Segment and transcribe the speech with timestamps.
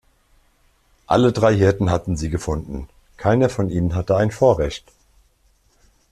[1.05, 4.91] Alle drei Hirten hatten sie gefunden, keiner von ihnen hatte ein Vorrecht.